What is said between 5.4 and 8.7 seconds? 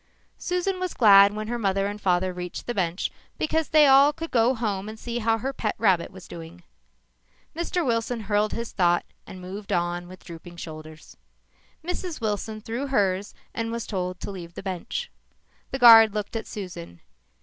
pet rabbit was doing. Mr. Wilson hurled